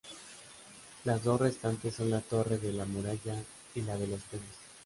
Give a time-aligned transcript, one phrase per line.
[1.05, 3.37] Las dos restantes son la torre de la Muralla
[3.75, 4.57] y la de los Peces.